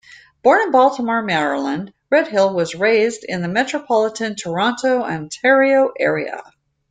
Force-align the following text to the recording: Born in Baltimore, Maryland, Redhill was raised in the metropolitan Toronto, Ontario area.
Born 0.41 0.61
in 0.63 0.71
Baltimore, 0.71 1.21
Maryland, 1.21 1.93
Redhill 2.09 2.55
was 2.55 2.73
raised 2.73 3.23
in 3.23 3.43
the 3.43 3.47
metropolitan 3.47 4.33
Toronto, 4.35 5.03
Ontario 5.03 5.91
area. 5.99 6.41